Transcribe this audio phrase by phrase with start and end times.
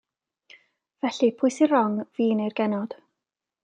[1.03, 3.01] Felly, pwy sy'n rong, fi neu'r genod.